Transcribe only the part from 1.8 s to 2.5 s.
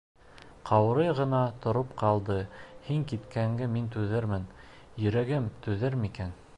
ҡалды